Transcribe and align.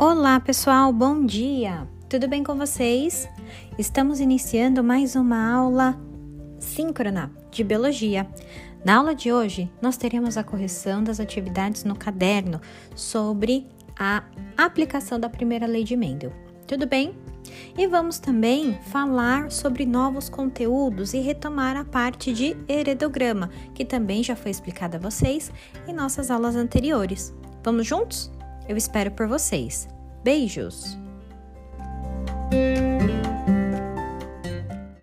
Olá, 0.00 0.38
pessoal, 0.38 0.92
bom 0.92 1.26
dia! 1.26 1.88
Tudo 2.08 2.28
bem 2.28 2.44
com 2.44 2.54
vocês? 2.54 3.28
Estamos 3.76 4.20
iniciando 4.20 4.84
mais 4.84 5.16
uma 5.16 5.52
aula 5.52 6.00
síncrona 6.60 7.32
de 7.50 7.64
biologia. 7.64 8.24
Na 8.84 8.98
aula 8.98 9.12
de 9.12 9.32
hoje, 9.32 9.68
nós 9.82 9.96
teremos 9.96 10.36
a 10.36 10.44
correção 10.44 11.02
das 11.02 11.18
atividades 11.18 11.82
no 11.82 11.96
caderno 11.96 12.60
sobre 12.94 13.66
a 13.98 14.22
aplicação 14.56 15.18
da 15.18 15.28
primeira 15.28 15.66
lei 15.66 15.82
de 15.82 15.96
Mendel. 15.96 16.32
Tudo 16.64 16.86
bem? 16.86 17.18
E 17.76 17.84
vamos 17.88 18.20
também 18.20 18.78
falar 18.92 19.50
sobre 19.50 19.84
novos 19.84 20.28
conteúdos 20.28 21.12
e 21.12 21.18
retomar 21.18 21.76
a 21.76 21.84
parte 21.84 22.32
de 22.32 22.56
heredograma, 22.68 23.50
que 23.74 23.84
também 23.84 24.22
já 24.22 24.36
foi 24.36 24.52
explicada 24.52 24.96
a 24.96 25.00
vocês 25.00 25.50
em 25.88 25.92
nossas 25.92 26.30
aulas 26.30 26.54
anteriores. 26.54 27.34
Vamos 27.64 27.84
juntos? 27.84 28.30
Eu 28.68 28.76
espero 28.76 29.10
por 29.10 29.26
vocês. 29.26 29.88
Beijos! 30.22 31.07